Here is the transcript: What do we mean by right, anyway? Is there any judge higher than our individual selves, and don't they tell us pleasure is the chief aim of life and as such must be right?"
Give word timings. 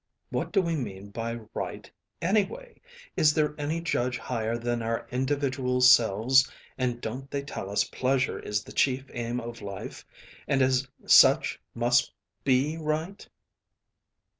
What 0.31 0.51
do 0.51 0.63
we 0.63 0.75
mean 0.75 1.11
by 1.11 1.41
right, 1.53 1.91
anyway? 2.23 2.81
Is 3.15 3.35
there 3.35 3.53
any 3.59 3.81
judge 3.81 4.17
higher 4.17 4.57
than 4.57 4.81
our 4.81 5.05
individual 5.11 5.79
selves, 5.79 6.51
and 6.75 6.99
don't 6.99 7.29
they 7.29 7.43
tell 7.43 7.69
us 7.69 7.83
pleasure 7.83 8.39
is 8.39 8.63
the 8.63 8.73
chief 8.73 9.11
aim 9.13 9.39
of 9.39 9.61
life 9.61 10.03
and 10.47 10.63
as 10.63 10.87
such 11.05 11.59
must 11.75 12.13
be 12.43 12.77
right?" 12.77 13.29